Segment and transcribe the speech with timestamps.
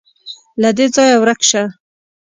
[0.61, 1.63] _له دې ځايه ورک شه.